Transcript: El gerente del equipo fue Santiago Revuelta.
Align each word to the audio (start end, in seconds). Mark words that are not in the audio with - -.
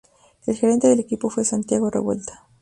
El 0.47 0.55
gerente 0.55 0.87
del 0.87 0.99
equipo 1.01 1.29
fue 1.29 1.45
Santiago 1.45 1.91
Revuelta. 1.91 2.47